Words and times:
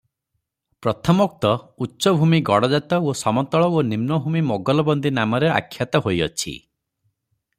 ପ୍ରଥମୋକ୍ତ 0.85 1.51
ଉଚ୍ଚଭୂମି 1.85 2.39
ଗଡ଼ଜାତ 2.47 2.99
ଓ 3.11 3.13
ସମତଳ 3.21 3.67
ଏବଂ 3.73 3.85
ନିମ୍ନଭୂମି 3.91 4.43
ମୋଗଲବନ୍ଦୀ 4.49 5.15
ନାମରେ 5.21 5.55
ଆଖ୍ୟାତ 5.61 6.05
ହୋଇଅଛି। 6.09 6.57